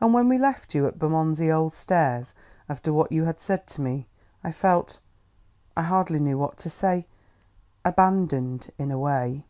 [0.00, 2.32] And when we left you, at Bermondsey Old Stairs,
[2.66, 4.06] after what you had said to me,
[4.42, 5.00] I felt
[5.76, 7.06] I hardly know what to say
[7.84, 9.44] abandoned, in a way."